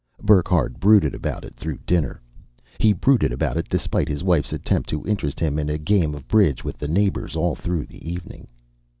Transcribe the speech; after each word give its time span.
Burckhardt 0.23 0.79
brooded 0.79 1.13
about 1.13 1.45
it 1.45 1.55
through 1.55 1.77
dinner. 1.85 2.19
He 2.79 2.91
brooded 2.91 3.31
about 3.31 3.55
it, 3.55 3.69
despite 3.69 4.07
his 4.07 4.23
wife's 4.23 4.51
attempt 4.51 4.89
to 4.89 5.05
interest 5.05 5.39
him 5.39 5.59
in 5.59 5.69
a 5.69 5.77
game 5.77 6.15
of 6.15 6.27
bridge 6.27 6.63
with 6.63 6.79
the 6.79 6.87
neighbors, 6.87 7.35
all 7.35 7.53
through 7.53 7.85
the 7.85 8.11
evening. 8.11 8.47